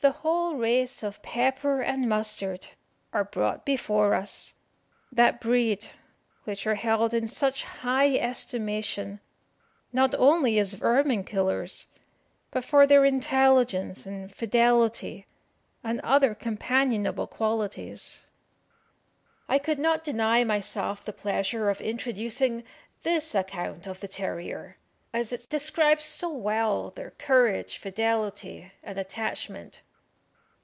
The 0.01 0.09
whole 0.25 0.55
race 0.55 1.03
of 1.03 1.21
pepper 1.21 1.79
and 1.83 2.09
mustard 2.09 2.69
are 3.13 3.23
brought 3.23 3.67
before 3.67 4.15
us 4.15 4.55
that 5.11 5.39
breed 5.39 5.89
which 6.43 6.65
are 6.65 6.73
held 6.73 7.13
in 7.13 7.27
such 7.27 7.65
high 7.65 8.15
estimation, 8.17 9.19
not 9.93 10.15
only 10.15 10.57
as 10.57 10.73
vermin 10.73 11.23
killers, 11.23 11.85
but 12.49 12.63
for 12.65 12.87
their 12.87 13.05
intelligence 13.05 14.07
and 14.07 14.33
fidelity, 14.33 15.27
and 15.83 16.01
other 16.01 16.33
companionable 16.33 17.27
qualities. 17.27 18.25
I 19.47 19.59
could 19.59 19.77
not 19.77 20.03
deny 20.03 20.43
myself 20.43 21.05
the 21.05 21.13
pleasure 21.13 21.69
of 21.69 21.79
introducing 21.79 22.63
this 23.03 23.35
account 23.35 23.85
of 23.85 23.99
the 23.99 24.07
terrier, 24.07 24.77
as 25.13 25.31
it 25.31 25.45
describes 25.47 26.05
so 26.05 26.33
well 26.33 26.89
their 26.89 27.11
courage, 27.11 27.77
fidelity, 27.77 28.71
and 28.83 28.97
attachment. 28.97 29.81